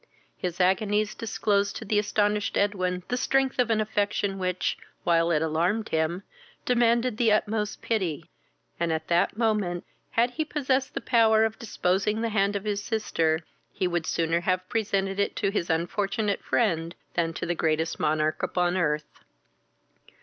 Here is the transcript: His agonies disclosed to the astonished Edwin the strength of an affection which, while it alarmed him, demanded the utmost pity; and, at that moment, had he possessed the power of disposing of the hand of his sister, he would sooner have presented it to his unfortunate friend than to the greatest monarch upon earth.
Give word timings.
His 0.35 0.59
agonies 0.59 1.13
disclosed 1.13 1.75
to 1.75 1.85
the 1.85 1.99
astonished 1.99 2.57
Edwin 2.57 3.03
the 3.09 3.17
strength 3.17 3.59
of 3.59 3.69
an 3.69 3.79
affection 3.79 4.39
which, 4.39 4.75
while 5.03 5.29
it 5.29 5.43
alarmed 5.43 5.89
him, 5.89 6.23
demanded 6.65 7.17
the 7.17 7.31
utmost 7.31 7.83
pity; 7.83 8.27
and, 8.79 8.91
at 8.91 9.09
that 9.09 9.37
moment, 9.37 9.85
had 10.09 10.31
he 10.31 10.43
possessed 10.43 10.95
the 10.95 11.01
power 11.01 11.45
of 11.45 11.59
disposing 11.59 12.17
of 12.17 12.21
the 12.23 12.29
hand 12.29 12.55
of 12.55 12.63
his 12.63 12.83
sister, 12.83 13.41
he 13.71 13.87
would 13.87 14.07
sooner 14.07 14.39
have 14.41 14.67
presented 14.69 15.19
it 15.19 15.35
to 15.35 15.51
his 15.51 15.69
unfortunate 15.69 16.43
friend 16.43 16.95
than 17.13 17.31
to 17.33 17.45
the 17.45 17.53
greatest 17.53 17.99
monarch 17.99 18.41
upon 18.41 18.77
earth. 18.77 19.23